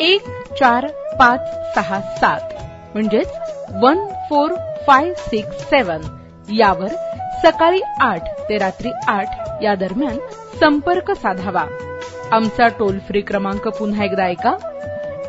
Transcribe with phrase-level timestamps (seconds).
[0.00, 0.22] एक
[0.58, 0.86] चार
[1.18, 1.40] पाच
[1.74, 2.52] सहा सात
[2.94, 3.32] म्हणजेच
[3.82, 4.52] one four
[4.86, 6.00] five six seven
[6.52, 6.94] यावर
[7.44, 10.18] सकाळी आठ ते रात्री आठ या दरम्यान
[10.60, 11.64] संपर्क साधावा.
[12.32, 14.54] आमचा टोल फ्री क्रमांक पुन्हा एकदा ऐका.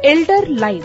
[0.04, 0.82] Elder line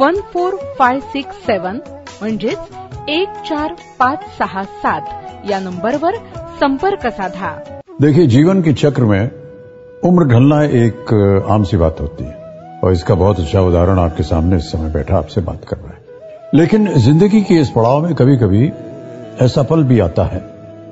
[0.00, 1.78] one four five six seven
[2.20, 6.16] म्हणजेच एक चार पाच सहा सात या नंबरवर
[6.60, 7.56] संपर्क साधा.
[8.00, 9.30] देखिए जीवन के चक्र में
[10.04, 11.14] उम्र ढलना एक
[11.50, 12.43] आम सी बात होती है।
[12.84, 16.02] और इसका बहुत अच्छा उदाहरण आपके सामने इस समय बैठा आपसे बात कर रहा है।
[16.54, 18.70] लेकिन ज़िंदगी के इस पड़ाव में कभी कभी
[19.40, 20.42] ऐसा पल भी आता है,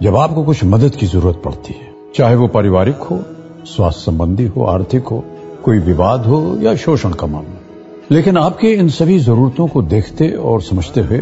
[0.03, 3.21] जब आपको कुछ मदद की ज़रूरत पड़ती है। चाहे वो पारिवारिक हो,
[3.67, 5.25] स्वास्थ्य संबंधी हो, आर्थिक हो,
[5.65, 7.61] कोई विवाद हो या शोषण का मामला।
[8.11, 11.19] लेकिन आपके इन सभी जरूरतों को देखते और समझते हुए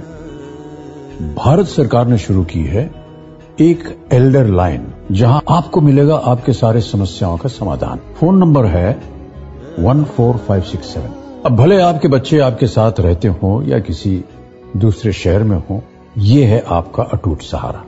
[1.36, 2.90] भारत सरकार ने शुरू की है
[3.60, 9.19] एक एल्डर लाइन, जहाँ आपको मिलेगा आपके सारे समस्याओं का समाधान। फ़ोन नंबर है
[9.80, 14.12] one four five six seven अब भले आपके बच्चे आपके साथ रहते हों या किसी
[14.76, 15.80] दूसरे शहर में हों,
[16.18, 17.84] ये है आपका अटूट सहारा।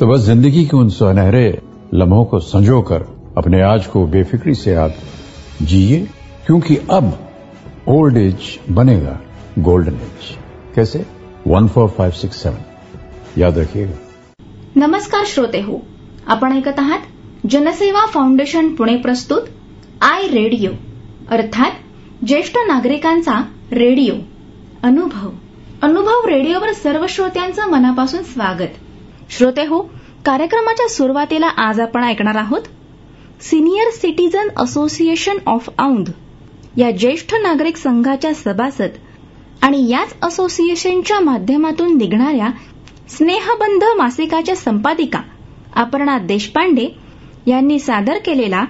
[0.00, 1.46] तो बस ज़िंदगी के उन सुनहरे
[1.94, 3.06] लम्हों को संजोकर
[3.38, 4.94] अपने आज को बेफिक्री से आप
[5.62, 6.00] जिए,
[6.46, 7.18] क्योंकि अब
[7.88, 9.18] ओल्ड एज बनेगा
[9.60, 10.36] गोल्डन एज
[10.74, 11.04] कैसे?
[11.46, 15.82] One four five six seven याद रखिएगा। नमस्कार श्रोते हो।
[16.28, 17.08] आपण ऐकत आहात
[17.46, 19.50] जनसेवा फाउंडेशन पुणे प्रस्तुत
[20.04, 20.70] आय रेडिओ
[21.32, 21.70] अर्थात
[22.26, 23.40] ज्येष्ठ नागरिकांचा
[23.72, 24.14] रेडिओ
[24.82, 25.28] अनुभव.
[25.82, 28.74] अनुभव रेडिओवर सर्व श्रोत्यांचं मनापासून स्वागत.
[29.30, 29.80] श्रोते हो
[30.26, 32.62] कार्यक्रमाच्या सुरुवातीला आज आपण ऐकणार आहोत
[33.42, 36.10] senior citizen association of Aundh
[36.76, 38.90] या ज्येष्ठ नागरिक संघाच्या सभासद
[39.62, 42.50] आणि याच असोसिएशनच्या माध्यमातून निघणाऱ्या
[43.08, 45.20] स्नेहबंध मासिकाच्या संपादिका
[45.76, 46.88] अपर्णा देशपांडे
[47.46, 48.64] यांनी सादर केलेला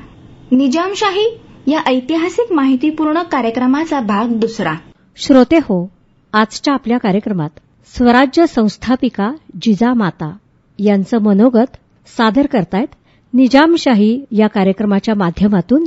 [0.51, 1.29] निजामशाही
[1.67, 4.73] या ऐतिहासिक माहितीपूर्ण कार्यक्रमाचा भाग दुसरा.
[5.17, 5.91] श्रोते हो
[6.33, 7.51] आजच्या आपल्या कार्यक्रमात
[7.97, 9.31] स्वराज्य संस्थापिका
[9.63, 10.37] जिजामाता
[10.79, 11.77] यांचं मनोगत
[12.19, 12.95] सादर करतायत
[13.33, 15.85] निजामशाही या कार्यक्रमाच्या माध्यमातून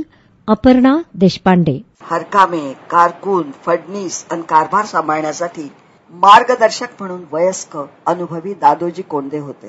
[0.48, 1.80] अपर्णा देशपांडे.
[2.02, 5.68] हरकामे कारकून फडणीस आणि कारभार सांभाळण्यासाठी
[6.10, 9.68] मार्गदर्शक म्हणून वयस्क अनुभवी दादोजी कोंडे होते.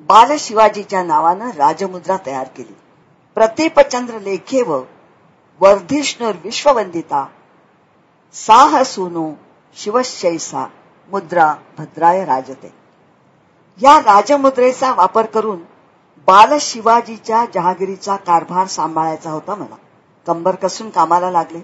[0.00, 2.74] बाल शिवाजीच्या नावानं राजमुद्रा तयार केली.
[3.34, 4.80] प्रतीपचंद्र लेखे व
[5.60, 7.28] वर्धिष्णुर विश्ववंदिता
[8.32, 9.30] साह सुनो
[9.76, 10.66] शिवशैसा
[11.10, 12.72] मुद्रा भद्राय राजते।
[13.82, 15.58] या राजमुद्रेचा वापर करून
[16.26, 19.76] बाल शिवाजीच्या जहागिरीचा कारभार सांभाळायचा होता मला.
[20.26, 21.60] कंबर कसून कामाला लागले.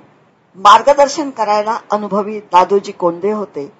[0.55, 3.73] मार्गदर्शन करायला अनुभवी दादोजी कोंडे होते.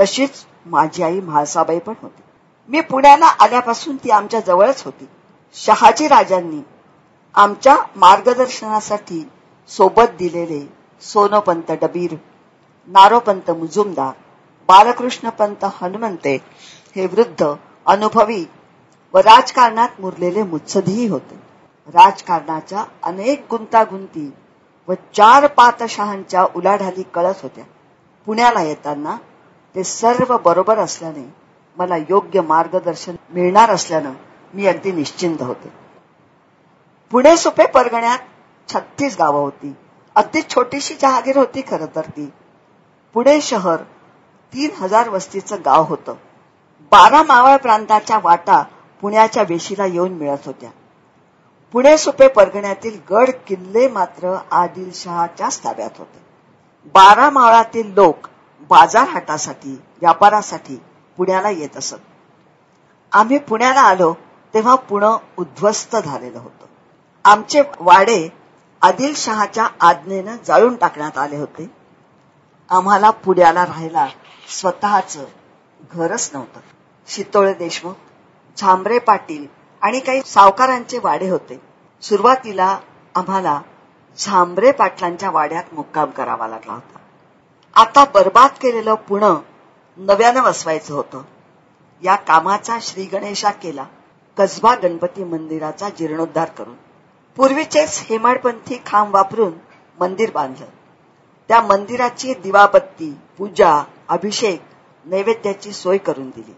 [0.00, 2.22] तशीच माझी आई म्हाळसाबाई पण होती.
[2.68, 5.08] मी पुण्याला आल्यापासून ती आमच्या जवळच होती.
[5.54, 6.60] शहाजी राजांनी
[7.34, 9.28] आमच्या मार्गदर्शनासाठी
[9.70, 10.60] सोबत दिलेले
[11.02, 12.14] सोनोपंत डबीर
[12.88, 14.12] नारोपंत मुजुमदार
[14.68, 16.34] बालकृष्णपंत हनुमंते
[16.96, 17.54] हे वृद्ध
[17.86, 18.44] अनुभवी
[19.14, 21.34] व राजकारणात मुरलेले मुत्सदीही होते.
[21.88, 24.32] राजकारणाच्या अनेक गुंतागुंती
[24.88, 27.64] व चार पातशहांच्या उलाढाली कळत होत्या.
[28.26, 29.16] पुण्याला येताना
[29.74, 31.34] ते सर्व बरोबर असल्याने
[31.76, 34.12] मला योग्य मार्गदर्शन मिळणार असल्यानं
[34.54, 35.72] मी अगदी निश्चिंत होते.
[37.10, 38.18] पुणे सुपे परगण्यात
[38.74, 39.76] छत्तीस गावं होती.
[40.14, 42.32] अगदी छोटीशी जहागीर होती खरं तर ती.
[43.14, 43.76] पुणे शहर
[44.52, 46.14] तीन हजार वस्तीचं गाव होतं.
[46.90, 48.62] बारा मावळ प्रांताच्या वाटा
[49.00, 50.70] पुण्याच्या वेशीला येऊन मिळत होत्या.
[51.72, 56.22] पुणे सुपे परगण्यातील गड किल्ले मात्र आदिलशहाच्याच ताब्यात होते.
[56.86, 58.16] बारा मावळातील लोक
[58.60, 60.82] बाजारहाटासाठी व्यापारासाठी
[61.16, 61.96] पुण्याला येत असत.
[63.12, 64.14] आम्ही पुण्याला आलो
[64.54, 66.66] तेव्हा पुणे उद्ध्वस्त झालेलं होतं.
[67.24, 68.41] आमचे वाडे
[68.82, 71.70] आदिलशहाच्या आज्ञेनं जाळून टाकण्यात आले होते.
[72.70, 74.06] आम्हाला पुण्याला राहायला
[74.48, 75.18] स्वतःच
[75.92, 76.60] घरच नव्हतं.
[77.08, 77.92] शितोळे देशमुख
[78.56, 79.46] झांबरे पाटील
[79.82, 81.62] आणि काही सावकारांचे वाडे होते.
[82.02, 82.78] सुरुवातीला
[83.14, 83.60] आम्हाला
[84.18, 86.98] झांबरे पाटलांच्या वाड्यात मुक्काम करावा लागला होता.
[87.74, 89.36] आता बर्बाद केलेलं पुणं
[89.96, 91.22] नव्यानं वसवायचं होतं.
[92.02, 93.84] या कामाचा श्री गणेशा केला.
[94.38, 96.74] कसबा गणपती मंदिराचा जीर्णोद्धार करून.
[97.36, 99.52] पूर्वीचेच हेमाडपंथी खांब वापरून
[100.00, 100.66] मंदिर बांधलं.
[101.48, 104.62] त्या मंदिराची दिवाबत्ती पूजा अभिषेक
[105.04, 106.54] नैवेद्याची सोय करून दिली.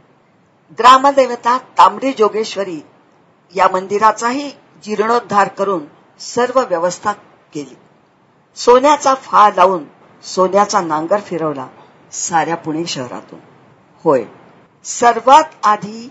[0.79, 2.81] ग्रामदेवता तांबडी जोगेश्वरी
[3.55, 4.51] या मंदिराचाही
[4.85, 5.85] जीर्णोद्धार करून
[6.19, 7.13] सर्व व्यवस्था
[7.55, 7.77] केली.
[8.57, 9.85] सोन्याचा फाळ लावून
[10.23, 11.67] सोन्याचा नांगर फिरवला
[12.13, 13.39] साऱ्या पुणे शहरातून.
[14.05, 14.25] होय
[14.85, 16.09] सर्वात आधी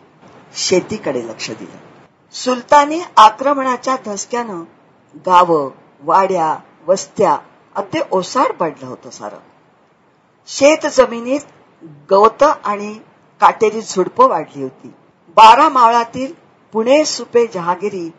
[0.55, 1.92] शेतीकडे लक्ष दिलं.
[2.33, 4.63] सुलतानी आक्रमणाच्या धसक्यानं
[5.25, 5.69] गावं
[6.03, 6.57] वाड्या
[6.87, 7.37] वस्त्या
[7.75, 9.37] अगदी ओसाड पडलं होतं सारं.
[10.47, 11.39] शेत जमिनीत
[12.11, 12.99] गवत आणि
[13.39, 14.87] काटेरी झुडपं वाढली होती.
[15.35, 16.33] बारा मावळातील
[16.71, 18.11] पुणे सुपे जहागिरी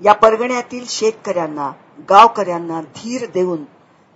[0.00, 1.72] या परगण्यातील शेतकऱ्यांना
[2.10, 3.64] गावकऱ्यांना धीर देऊन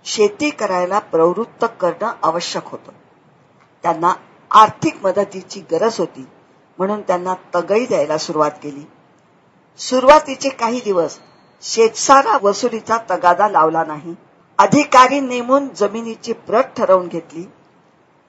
[0.05, 2.91] शेती करायला प्रवृत्त करणं आवश्यक होतं.
[3.83, 4.13] त्यांना
[4.51, 6.27] आर्थिक मदतीची गरज होती
[6.77, 8.83] म्हणून त्यांना तगई द्यायला सुरुवात केली.
[9.79, 11.19] सुरुवातीचे काही दिवस
[11.61, 14.15] शेतसारा वसुलीचा तगादा लावला नाही.
[14.57, 17.43] अधिकारी नेमून जमिनीची प्रत ठरवून घेतली.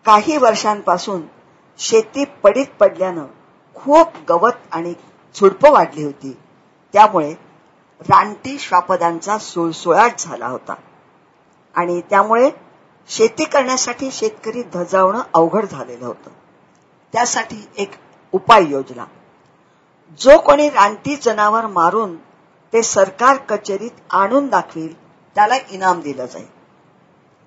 [0.04, 1.22] काही वर्षांपासून
[1.78, 3.26] शेती पडीत पडल्यानं
[3.74, 4.94] खूप गवत आणि
[5.34, 6.36] झुडपं वाढली होती.
[6.92, 7.34] त्यामुळे
[8.00, 10.74] रानटी श्वापदांचा सुळसुळाट झाला होता.
[11.74, 12.50] आणि त्यामुळे
[13.08, 16.30] शेती करण्यासाठी शेतकरी धजावणं अवघड झालेलं होतं.
[17.12, 17.90] त्यासाठी एक
[18.32, 19.04] उपाय योजना
[20.10, 22.16] जो कोणी रानटी जनावर मारून
[22.72, 24.94] ते सरकार कचेरीत आणून दाखवील
[25.34, 26.46] त्याला इनाम दिलं जाईल.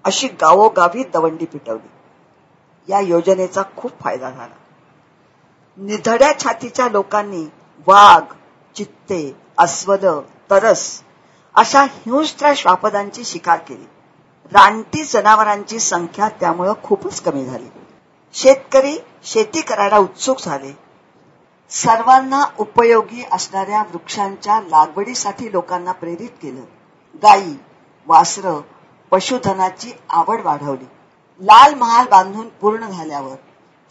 [0.04, 1.90] अशी गावोगावी दवंडी पिटवली.
[2.88, 4.56] या योजनेचा खूप फायदा झाला.
[5.78, 7.46] निधड्या छातीच्या लोकांनी
[7.88, 8.34] वाघ
[8.76, 10.20] चित्ते अस्वल
[10.52, 11.02] तरस
[11.56, 13.86] अशा हिंस्त्र श्वापदांची शिकार केली.
[14.52, 17.68] रानटी जनावरांची संख्या त्यामुळं खूपच कमी झाली.
[18.34, 20.89] शेतकरी शेती करायला उत्सुक झाले.
[21.72, 26.62] सर्वांना उपयोगी असणाऱ्या वृक्षांच्या लागवडीसाठी लोकांना प्रेरित केलं.
[27.24, 27.56] गायी
[28.08, 28.60] वासर
[29.12, 30.86] पशुधनाची आवड वाढवली.
[31.42, 33.36] लाल महाल बांधून पूर्ण झाल्यावर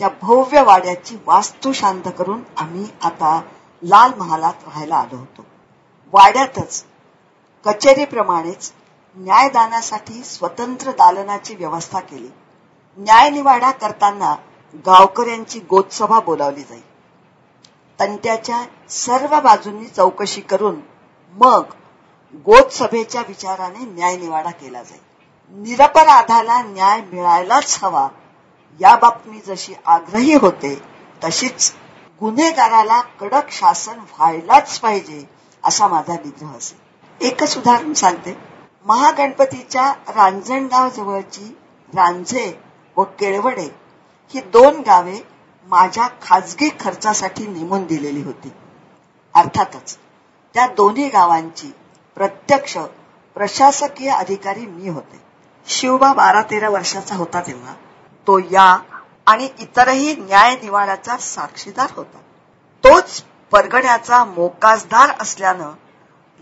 [0.01, 3.41] त्या भव्य वाड्याची वास्तू शांत करून आम्ही आता
[3.83, 5.47] लाल महालात राहायला आलो होतो.
[6.13, 6.85] वाड्यातच
[7.67, 8.73] कचेरीप्रमाणेच
[9.17, 12.29] न्यायदानासाठी स्वतंत्र दालनाची व्यवस्था केली.
[12.99, 14.35] न्यायनिवाडा करताना
[14.87, 16.88] गावकऱ्यांची गोतसभा बोलावली जाईल
[18.01, 20.81] तंट्याच्या सर्व बाजूंनी चौकशी करून
[21.33, 21.63] मग
[22.47, 25.01] गोतसभेच्या विचाराने न्यायनिवाडा केला जाईल.
[25.51, 28.09] निरपराधाला न्याय मिळायलाच हवा.
[28.81, 30.83] या बाबतीत जशी आग्रही होते
[31.25, 31.73] तशीच
[32.21, 35.25] गुन्हेगाराला कडक शासन व्हायलाच पाहिजे
[35.65, 36.79] असा माझा निग्रह असेल.
[37.27, 38.37] एकच उदाहरण सांगते.
[38.85, 41.59] महागणपतीच्या रांजणगाव जवळची
[41.95, 42.61] रांझे
[42.97, 43.69] व केळवडे
[44.35, 48.53] ही दोन गावे माझ्या खाजगी खर्चासाठी नेमून दिलेली होती.
[49.35, 49.97] अर्थातच
[50.55, 51.71] त्या दोन्ही गावांची
[52.17, 52.77] प्रत्यक्ष
[53.37, 55.21] प्रशासकीय अधिकारी मी होते.
[55.67, 57.75] शिवबा बारा तेरा वर्षाचा होता तेव्हा.
[58.27, 58.77] तो या
[59.27, 62.19] आणि इतरही न्याय निवाड्याचा साक्षीदार होता.
[62.85, 63.23] तोच
[63.53, 65.73] परगण्याचा मोकासदार असल्यानं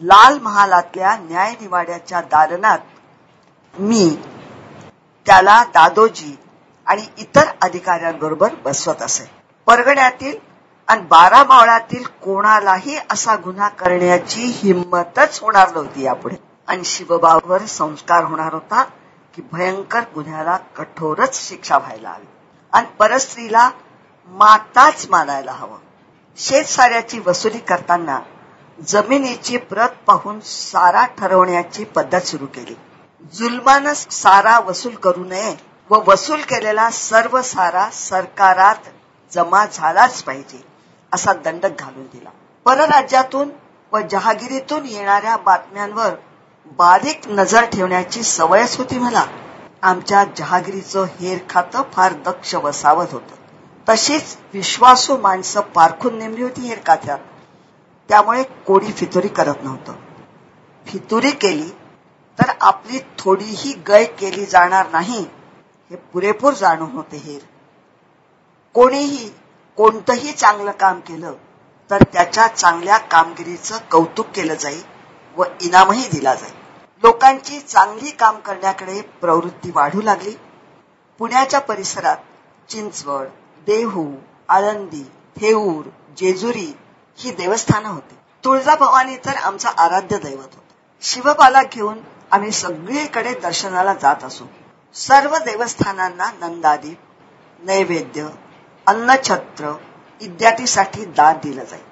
[0.00, 2.78] लाल महालातल्या न्याय निवाड्याच्या दालनात
[3.74, 4.16] मी
[5.26, 6.36] त्याला दादोजी
[6.86, 9.30] आणि इतर अधिकाऱ्यांबरोबर बसवत असे.
[9.66, 10.38] परगण्यातील
[10.88, 16.36] आणि बारा मावळातील कोणालाही असा गुन्हा करण्याची हिंमतच होणार नव्हती यापुढे.
[16.68, 18.84] आणि शिवबावर संस्कार होणार होता
[19.34, 22.26] की भयंकर गुन्ह्याला कठोरच शिक्षा व्हायला हवी.
[22.72, 23.70] आणि परस्त्रीला
[24.26, 25.76] माताच मानायला हवं.
[26.36, 28.20] शेतसाऱ्याची वसुली करताना
[28.88, 32.74] जमिनीची प्रत पाहून सारा ठरवण्याची पद्धत सुरू केली.
[33.34, 38.88] जुलमानं सारा वसूल करू नये व वसूल केलेला सर्व सारा सरकारात
[39.32, 40.64] जमा झालाच पाहिजे
[41.12, 42.30] असा दंडक घालून दिला.
[42.64, 43.50] परराज्यातून
[43.92, 46.14] व जहागिरीतून येणाऱ्या बातम्यांवर
[46.66, 49.24] बारीक नजर ठेवण्याची सवयच होती मला
[49.82, 53.34] आमच्या जहागिरीचं हेर खातं फार दक्ष व सावध होतं.
[53.88, 57.18] तशीच विश्वासू माणसं पारखून नेमली होती हेर खात्यात.
[58.08, 59.92] त्यामुळे कोणी फितुरी करत नव्हतं.
[60.86, 61.68] फितुरी केली
[62.38, 65.24] तर आपली थोडीही गय केली जाणार नाही
[65.90, 67.40] हे पुरेपूर जाणून होते हेर
[68.74, 69.28] कोणीही
[69.78, 71.34] कोणतंही चांगलं काम केलं
[71.90, 74.82] तर त्याच्या चांगल्या कामगिरीचं कौतुक केलं जाईल
[75.36, 76.54] व इनामही दिला जाईल
[77.02, 80.34] लोकांची चांगली काम करण्याकडे प्रवृत्ती वाढू लागली.
[81.20, 82.16] पुण्याच्या परिसरात
[82.68, 83.26] चिंचवड
[83.66, 84.06] देहू
[84.48, 85.02] आळंदी
[85.36, 86.72] थेऊर जेजुरी
[87.18, 88.14] ही देवस्थानं होती.
[88.44, 90.62] तुळजाभवानी तर आमचा आराध्य दैवत होत.
[91.02, 91.98] शिवबाला घेऊन
[92.30, 94.44] आम्ही सगळीकडे दर्शनाला जात असू.
[94.96, 96.98] सर्व देवस्थानांना नंदादीप
[97.62, 98.28] नैवेद्य
[98.86, 99.72] अन्नछत्र
[100.20, 101.82] इत्यादीसाठी दान दिलं जाईल.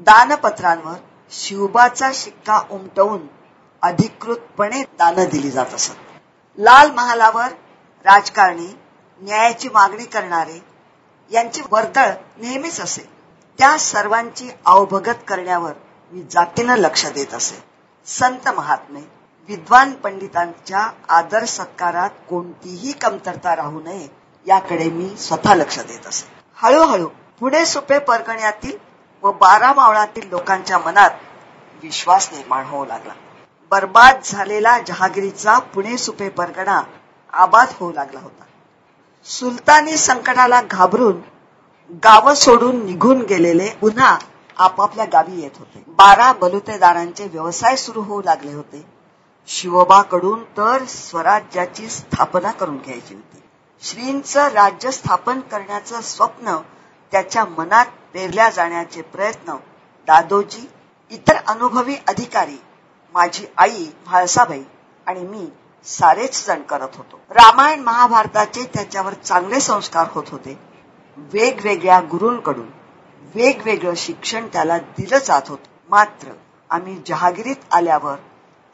[0.00, 0.96] दानपत्रांवर
[1.30, 3.26] शिवबाचा शिक्का उमटवून
[3.82, 5.94] अधिकृतपणे दान दिली जात असत.
[6.58, 7.48] लाल महालावर
[8.04, 8.78] राजकारणी
[9.20, 10.64] न्यायाची मागणी करणारे
[11.30, 13.08] यांची वर्दळ नेहमीच असे.
[13.58, 15.72] त्या सर्वांची अवभगत करण्यावर
[16.12, 17.62] मी जातीनं लक्ष देत असे.
[18.06, 19.17] संत महात्मे
[19.48, 24.08] विद्वान पंडितांच्या आदर सत्कारात कोणतीही कमतरता राहू नये
[24.46, 26.26] याकडे मी स्वतः लक्ष देत असे.
[26.54, 27.08] हळूहळू
[27.40, 28.76] पुणे सुपे परगण्यातील
[29.22, 31.10] व बारा मावळातील लोकांच्या मनात
[31.82, 33.12] विश्वास निर्माण होऊ लागला.
[33.70, 36.82] बर्बाद झालेला जहागिरीचा पुणे सुपे परगणा
[37.32, 38.44] आबाद होऊ लागला होता.
[39.24, 41.20] सुलतानी संकटाला घाबरून
[42.04, 44.18] गाव सोडून निघून गेलेले पुन्हा
[44.56, 45.84] आपापल्या गावी येत होते.
[45.88, 48.97] बारा बलुतेदारांचे व्यवसाय सुरू होऊ लागले होते.
[49.48, 53.42] शिवबाकडून तर स्वराज्याची स्थापना करून घ्यायची होती.
[53.82, 56.56] श्रींचं राज्य स्थापन करण्याचं स्वप्न
[57.12, 59.56] त्याच्या मनात पेरल्या जाण्याचे प्रयत्न
[60.08, 60.68] दादोजी
[61.10, 62.56] इतर अनुभवी अधिकारी
[63.14, 64.62] माझी आई म्हाळसाबाई
[65.06, 65.46] आणि मी
[65.84, 67.20] सारेच जण करत होतो.
[67.30, 70.58] रामायण महाभारताचे त्याच्यावर चांगले संस्कार होत होते.
[71.16, 72.68] वेगवेगळ्या गुरूंकडून
[73.34, 75.58] वेगवेगळं शिक्षण त्याला दिलं जात होत.
[75.90, 76.32] मात्र
[76.70, 78.16] आम्ही जहागिरीत आल्यावर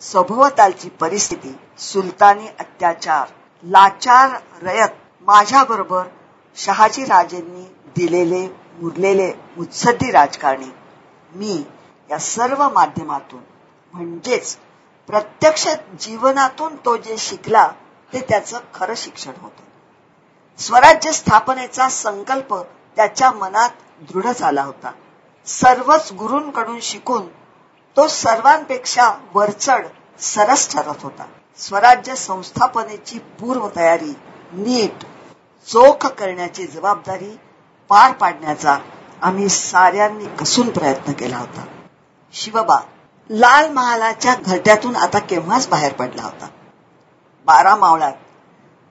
[0.01, 3.29] सभोवतालची परिस्थिती सुलतानी अत्याचार
[3.65, 4.31] लाचार
[4.63, 4.89] रयत
[5.27, 6.07] माझ्याबरोबर
[6.57, 7.63] शहाजी राजेंनी
[7.97, 8.47] दिलेले
[8.79, 10.71] मुरलेले मुत्सद्दी राजकारणी.
[11.33, 11.65] मी
[12.11, 13.41] या सर्व माध्यमातून
[13.95, 14.57] म्हणजेच
[15.09, 15.69] प्रत्यक्ष
[16.01, 17.67] जीवनातून तो जे शिकला
[18.13, 19.51] ते त्याचं खरं शिक्षण होत.
[20.59, 22.55] स्वराज्य स्थापनेचा संकल्प
[22.97, 23.71] त्याच्या मनात
[24.13, 24.91] दृढ झाला होता.
[25.47, 27.27] सर्वच गुरूंकडून शिकून
[27.97, 29.87] तो सर्वांपेक्षा वरचढ
[30.21, 31.25] सरस ठरत होता.
[31.59, 34.15] स्वराज्य संस्थापनेची पूर्वतयारी
[34.53, 35.05] नीट
[35.69, 37.39] चोख करण्याची जबाबदारी
[37.89, 38.79] पार पाडण्याचा
[39.23, 41.65] आम्ही साऱ्यांनी कसून प्रयत्न केला होता.
[42.33, 42.79] शिवबा
[43.31, 46.49] लाल महालाच्या घरट्यातून आता केव्हाच बाहेर पडला होता?
[47.47, 48.13] बारा मावळात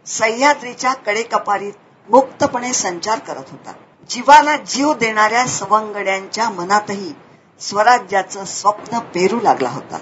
[0.05, 1.73] सह्याद्रीच्या कडेकपारीत
[2.09, 3.71] मुक्तपणे संचार करत होता.
[4.09, 7.13] जीवाला जीव देणाऱ्या सवंगड्यांच्या मनातही
[7.59, 9.97] स्वराज्याचं स्वप्न पेरू लागला होता.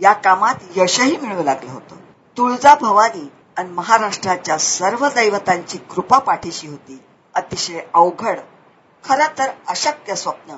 [0.00, 1.96] या कामात यशही मिळू लागलं होतं.
[2.36, 7.02] तुळजा भवानी आणि महाराष्ट्राच्या सर्व दैवतांची कृपा पाठीशी होती.
[7.34, 8.38] अतिशय अवघड
[9.04, 10.56] खरं तर अशक्य स्वप्न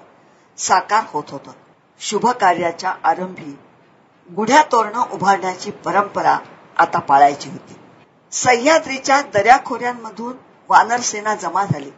[0.58, 1.40] साकार होत होत.
[2.00, 3.58] शुभ कार्याच्या आरंभी
[4.36, 6.38] गुढ्या तोरणं उभारण्याची परंपरा
[6.76, 7.74] आता पाळायची होती.
[8.32, 10.32] सह्याद्रीच्या दर्याखोऱ्यांमधून
[10.68, 11.90] वानरसेना जमा झाली.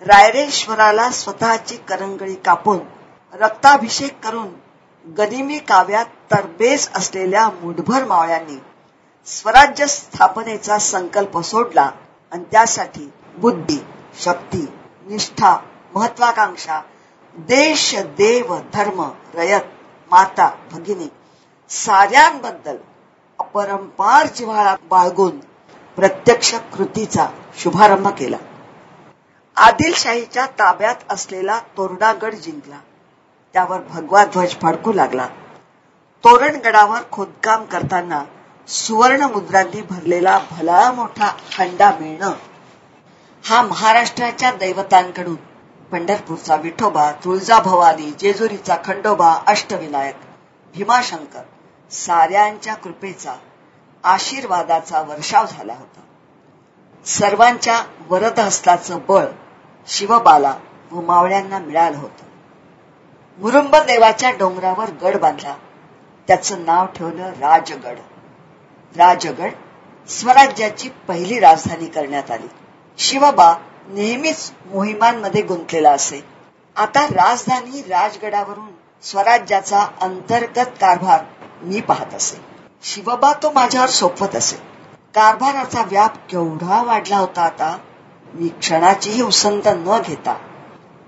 [0.00, 2.78] रायरेश्वराला स्वतःची करंगळी कापून
[3.40, 4.48] रक्ताभिषेक करून
[5.18, 8.56] गदिमी काव्यात तरबेज असलेल्या मुठभर मावळ्यांनी
[9.26, 11.90] स्वराज्य स्थापनेचा संकल्प सोडला
[12.32, 13.78] आणि त्यासाठी बुद्धी
[14.20, 14.66] शक्ती
[15.06, 15.56] निष्ठा
[15.94, 16.80] महत्वाकांक्षा
[17.38, 19.60] देश देव धर्म रयत
[20.10, 21.08] माता भगिनी
[21.68, 22.76] साऱ्यांबद्दल
[23.38, 25.38] अपरंपार जिव्हाळा बाळगून
[25.96, 27.26] प्रत्यक्ष कृतीचा
[27.58, 28.36] शुभारंभ केला.
[29.56, 32.78] आदिलशाहीच्या ताब्यात असलेला तोरडागड जिंकला.
[33.56, 35.26] त्यावर भगवा ध्वज फडकू लागला.
[36.24, 38.24] तोरणगडावर खोदकाम करताना
[38.68, 42.32] सुवर्ण मुद्रांनी भरलेला भला मोठा हंडा मिळणं.
[43.44, 45.34] हा महाराष्ट्राच्या दैवतांकडून.
[45.90, 50.16] पंढरपूरचा विठोबा तुळजाभवानी जेजुरीचा खंडोबा अष्टविनायक
[50.74, 51.42] भीमाशंकर
[51.90, 53.34] साऱ्यांच्या कृपेचा
[54.04, 56.00] आशीर्वादाचा वर्षाव झाला होता.
[57.06, 59.26] सर्वांच्या वरदहस्ताचं बळ
[59.86, 60.54] शिवबाला
[60.92, 62.25] व मावळ्यांना मिळालं होतं.
[63.38, 65.54] मुरुंब देवाच्या डोंगरावर गड बांधला.
[66.28, 67.98] त्याचं नाव ठेवलं राजगड.
[68.96, 69.50] राजगड
[70.08, 72.46] स्वराज्याची पहिली राजधानी करण्यात आली.
[72.98, 73.54] शिवबा
[73.88, 76.24] नेहमीच मोहिमांमध्ये गुंतलेला असे.
[76.76, 78.68] आता राजधानी राजगडावरून
[79.02, 81.24] स्वराज्याचा अंतर्गत कारभार
[81.62, 82.40] मी पाहत असे.
[82.82, 84.56] शिवबा तो माझ्यावर सोपवत असे.
[85.14, 87.78] कारभाराचा व्याप केवढा वाढला होता आता
[88.34, 90.36] मी क्षणाचीही उसंत न घेता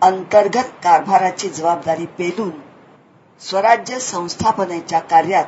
[0.03, 2.51] अंतर्गत कारभाराची जबाबदारी पेलून
[3.43, 5.45] स्वराज्य संस्थापनेच्या कार्यात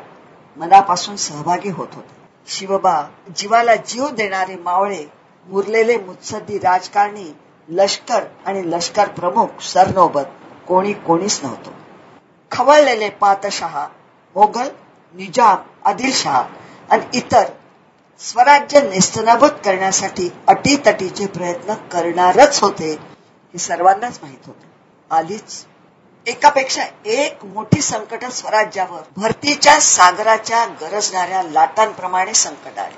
[0.57, 2.19] मनापासून सहभागी होत होते.
[2.47, 3.03] शिवबा
[3.37, 5.05] जीवाला जीव देणारे मावळे
[5.47, 7.33] मुरलेले मुत्सद्दी राजकारणी
[7.69, 10.25] लष्कर आणि लष्कर प्रमुख सरनोबत
[10.69, 11.73] कोणी कोणीच नव्हतो.
[12.53, 13.87] खवळलेले पातशहा
[14.37, 14.69] मोगल
[15.15, 16.43] निजाम आदिलशहा
[16.91, 17.45] आणि इतर
[18.21, 23.10] स्वराज्य नेस्तनाभूत करण्यासाठी अटीतटीचे प्रयत्न करणारच होते
[23.55, 24.67] हे सर्वांनाच माहीत होते.
[25.11, 25.65] आलीच
[26.27, 32.97] एकापेक्षा एक मोठी संकट स्वराज्यावर भरतीच्या सागराच्या गरजणाऱ्या लाटांप्रमाणे संकट आले.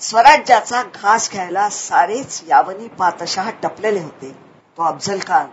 [0.00, 4.30] स्वराज्याचा घास घ्यायला सारेच यावनी पातशाह टपलेले होते.
[4.78, 5.46] तो अफजल खान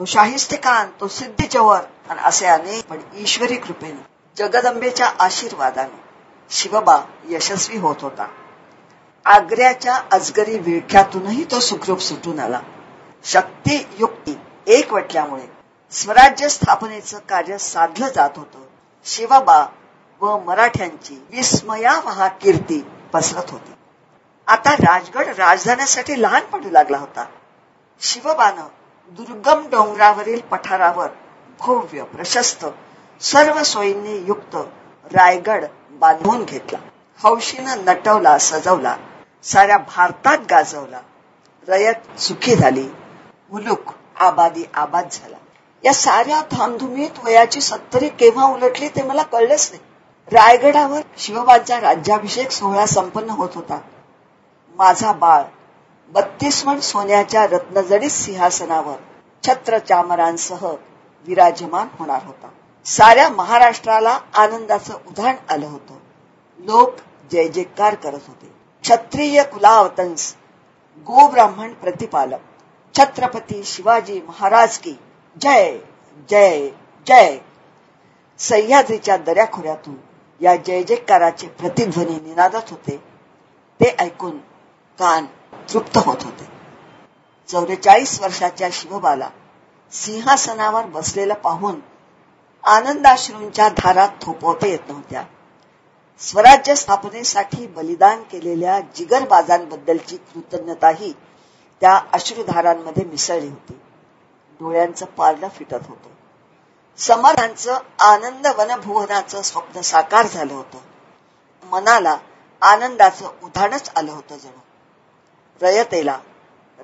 [0.00, 1.80] तो शाहिस्ते खान तो सिद्धी चवर
[2.10, 4.04] आणि असे अनेक पण ईश्वरी कृपेने
[4.36, 6.00] जगदंबेच्या आशीर्वादाने
[6.50, 6.96] शिवबा
[7.28, 8.26] यशस्वी होत होता.
[9.24, 12.60] आग्र्याच्या अजगरी विळख्यातूनही तो सुखरूप सुटून आला.
[13.24, 15.46] शक्ती युक्ती एक वटल्यामुळे
[15.90, 18.58] स्वराज्य स्थापनेचं कार्य साधलं जात होतं.
[19.04, 19.66] शिवबा
[20.20, 23.72] व मराठ्यांची विस्मयावहा कीर्ती पसरत होती.
[24.46, 27.24] आता राजगड राजधान्यासाठी लहान पडू लागला होता.
[28.00, 28.66] शिवबानं
[29.08, 31.08] दुर्गम डोंगरावरील पठारावर
[31.60, 32.66] भव्य प्रशस्त
[33.20, 34.56] सर्व सोयींनी युक्त
[35.12, 36.78] रायगड बांधून घेतला.
[37.22, 38.96] हौशीनं नटवला सजवला
[39.42, 41.00] साऱ्या भारतात गाजवला.
[41.68, 42.88] रयत सुखी झाली.
[43.50, 45.36] मुलुक आबादी आबाद झाला.
[45.84, 49.82] या साऱ्या धामधुमीत वयाची सत्तरी केव्हा उलटली ते मला कळलंच नाही.
[50.32, 53.80] रायगडावर शिवबांचा राज्याभिषेक सोहळा संपन्न होत होता.
[54.74, 55.42] माझा बाळ
[56.08, 58.96] बत्तीसवण सोन्याच्या रत्नजडीत सिंहासनावर
[59.46, 60.66] छत्र चामरांसह
[61.24, 62.48] विराजमान होणार होता.
[62.84, 65.94] साऱ्या महाराष्ट्राला आनंदाचं उधाण आलं होतं.
[66.58, 66.94] लोक
[67.32, 68.52] जय जयकार करत होते.
[68.82, 70.34] क्षत्रिय कुलावतंस
[70.98, 72.38] गोब्राह्मण प्रतिपालक.
[72.98, 74.92] छत्रपती शिवाजी महाराज की
[75.42, 75.78] जय
[76.30, 76.70] जय
[77.06, 77.38] जय.
[78.38, 79.94] सह्याद्रीच्या दऱ्याखोऱ्यातून
[80.40, 82.96] या जय जयकाराचे प्रतिध्वनी निनादत होते.
[83.80, 84.38] ते ऐकून
[84.98, 85.26] कान
[85.72, 86.48] तृप्त होत होते.
[87.48, 89.28] चौवेचाळीस वर्षाच्या शिवबाला
[89.92, 91.80] सिंहासनावर बसलेला पाहून
[92.64, 95.22] आनंदाश्रूंच्या धारात थोपवता येत नव्हत्या.
[96.18, 101.12] स्वराज्य स्थापनेसाठी बलिदान केलेल्या जिगरबाजांबद्दलची कृतज्ञताही
[101.80, 103.72] त्या अश्रुधारांमध्ये मिसळली होती.
[104.60, 106.08] डोळ्यांचं पारलं फिटत होतं.
[106.96, 110.78] समाधांचं आनंद वनभुवनाचं स्वप्न साकार झालं होतं.
[111.70, 112.16] मनाला
[112.62, 114.60] आनंदाचं उधाणच आलं होतं जणू.
[115.62, 116.18] रयतेला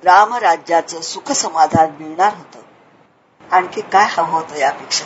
[0.03, 2.59] रामराज्याचं सुख समाधान मिळणार होतं.
[3.51, 5.05] आणखी काय हवं होतं यापेक्षा?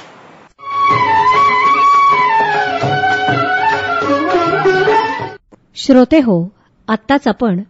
[5.75, 6.49] श्रोते हो
[6.87, 7.63] आत्ताच आपण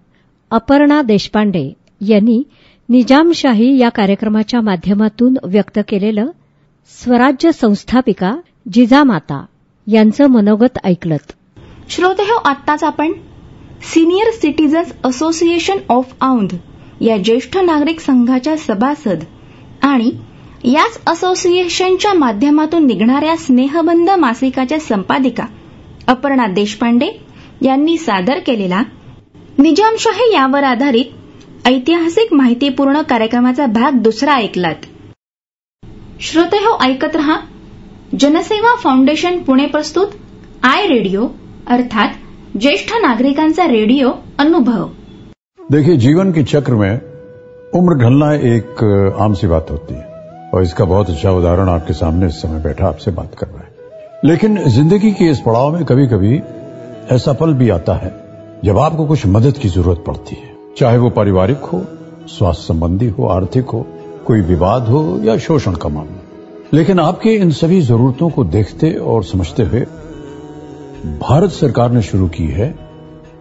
[0.51, 2.41] अपर्णा देशपांडे यांनी
[2.89, 6.25] निजामशाही या कार्यक्रमाच्या माध्यमातून व्यक्त केलेलं
[7.03, 8.31] स्वराज्य संस्थापिका
[8.73, 9.45] जिजामाता
[9.87, 11.31] यांचं मनोगत ऐकलत.
[11.89, 13.11] श्रोते हो आत्ताच आपण
[13.93, 16.55] senior citizens association of Aundh
[17.01, 19.23] या ज्येष्ठ नागरिक संघाच्या सभासद
[19.81, 20.11] आणि
[20.63, 25.45] याच असोसिएशनच्या माध्यमातून निघणाऱ्या स्नेहबंध मासिकाच्या संपादिका
[26.07, 27.09] अपर्णा देशपांडे
[27.61, 28.81] यांनी सादर केलेला
[29.57, 31.05] निजामशाही यावर आधारित
[31.65, 34.81] ऐतिहासिक माहितीपूर्ण कार्यक्रमाचा भाग दुसरा ऐकलात.
[36.21, 37.37] श्रोते हो ऐकत रहा.
[38.15, 40.11] जनसेवा फाउंडेशन पुणे प्रस्तुत.
[40.63, 41.27] आय रेडिओ
[41.67, 42.09] अर्थात
[42.57, 44.89] ज्येष्ठ नागरिकांचा रेडिओ अनुभव.
[45.71, 46.93] देखिए जीवन के चक्र में
[47.75, 50.07] उम्र ढलना एक आम सी बात होती है।
[50.53, 53.75] और इसका बहुत अच्छा उदाहरण आपके सामने इस समय बैठा आपसे बात कर रहा है।
[54.25, 56.39] लेकिन जिंदगी के इस पड़ाव में कभी कभी
[57.15, 58.13] ऐसा पल भी आता है
[58.63, 61.81] जब आपको कुछ मदद की जरूरत पड़ती है। चाहे वो पारिवारिक हो,
[62.27, 63.85] स्वास्थ्य संबंधी हो, आर्थिक हो,
[64.25, 66.23] कोई विवाद हो या शोषण का मामला।
[66.73, 69.79] लेकिन आपके इन सभी जरूरतों को देखते और समझते हुए
[71.19, 72.67] भारत सरकार ने शुरू की है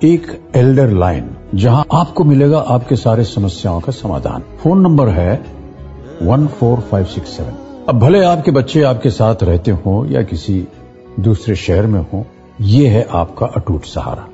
[0.04, 5.34] एक एल्डर लाइन, जहाँ आपको मिलेगा आपके सारे समस्याओं का समाधान। फ़ोन नंबर है
[6.22, 7.84] one four five six seven.
[7.88, 10.66] अब भले आपके बच्चे आपके साथ रहते हो या किसी
[11.20, 12.24] दूसरे शहर में हो,
[12.60, 14.28] ये है आपका अटूट सहारा।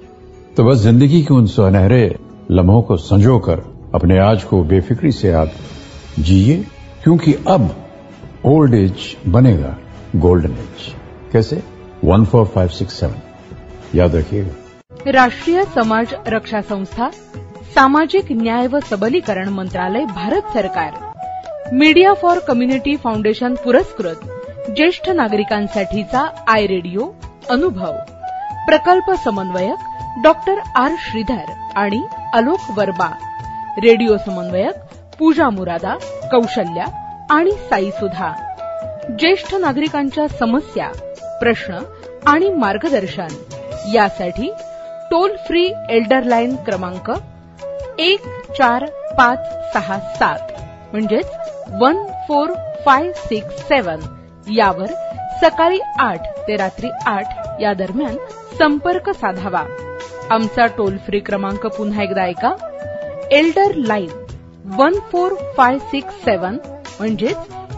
[0.57, 2.17] तो बस ज़िंदगी के उन सुनहरे
[2.51, 3.61] लम्हों को संजोकर
[3.95, 5.53] अपने आज को बेफिक्री से आप
[6.19, 6.57] जिए
[7.03, 7.75] क्योंकि अब
[8.45, 9.77] ओल्ड एज बनेगा
[10.17, 10.95] गोल्डन एज
[11.33, 11.63] कैसे?
[12.05, 13.15] One four five six seven
[13.95, 17.11] याद रखिएगा। राष्ट्रीय समाज रक्षा संस्था
[17.75, 21.15] सामाजिक न्याय व सबलीकरण मंत्रालय भारत सरकार.
[21.73, 24.21] मीडिया फॉर कम्युनिटी फाउंडेशन पुरस्कृत
[24.71, 27.07] ज्येष्ठ नागरिकांसाठीचा आय रेडिओ
[27.51, 27.93] अनुभव.
[28.67, 31.45] प्रकल्प समन्वयक डॉक्टर आर श्रीधर
[31.77, 33.09] आणि अलोक वर्मा.
[33.79, 34.75] रेडिओ समन्वयक
[35.19, 35.95] पूजा मुरादा
[36.31, 36.85] कौशल्या
[37.31, 38.33] आणि साई सुधा.
[39.09, 40.89] ज्येष्ठ नागरिकांच्या समस्या
[41.41, 41.79] प्रश्न
[42.27, 43.27] आणि मार्गदर्शन.
[43.95, 44.53] यासाठी
[45.11, 47.11] टोल फ्री एल्डर लाईन क्रमांक
[47.99, 48.21] एक
[48.59, 48.85] चार
[49.19, 49.39] पाच
[49.73, 50.53] सहा सात
[50.93, 51.31] म्हणजेच
[51.81, 52.51] one four
[52.87, 54.01] five six seven.
[54.51, 54.87] यावर
[55.43, 58.17] सकाळी आठ ते रात्री आठ या दरम्यान
[58.59, 59.84] संपर्क साधावा.
[60.31, 62.55] आमचा टोल फ्री क्रमांक पुन्हा एकदा ऐका.
[63.31, 64.09] Elder line
[64.79, 66.57] one four five six seven
[66.99, 67.37] म्हणजेच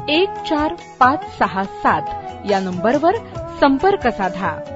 [0.08, 2.02] एक चार पाच सहा सात
[2.50, 3.16] या नंबरवर
[3.60, 4.75] संपर्क साधा.